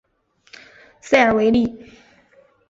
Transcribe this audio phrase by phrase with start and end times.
[0.99, 1.93] 塞尔维利。